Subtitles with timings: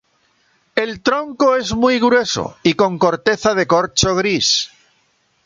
[0.73, 4.71] El tronco es muy grueso, y con corteza de corcho gris.